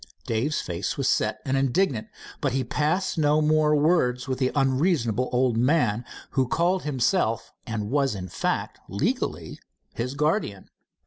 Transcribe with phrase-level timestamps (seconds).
[0.25, 2.07] Dave's face was set and indignant,
[2.41, 7.91] but he passed no more words with the unreasonable old man who called himself, and
[7.91, 9.59] was in fact, legally
[9.93, 10.71] his guardian.